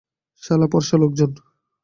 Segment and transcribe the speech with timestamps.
[0.43, 1.31] সালা ফর্সা লোকজন।